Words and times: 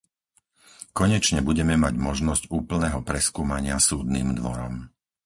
Konečne 0.99 1.39
budeme 1.49 1.75
mať 1.83 1.93
možnosť 2.07 2.43
úplného 2.59 2.99
preskúmania 3.09 3.75
Súdnym 3.87 4.27
dvorom. 4.39 4.75